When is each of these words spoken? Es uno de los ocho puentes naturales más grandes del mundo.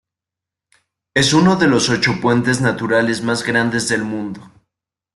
Es 1.13 1.31
uno 1.31 1.57
de 1.57 1.67
los 1.67 1.89
ocho 1.91 2.19
puentes 2.21 2.59
naturales 2.59 3.21
más 3.21 3.43
grandes 3.45 3.87
del 3.87 4.01
mundo. 4.03 4.41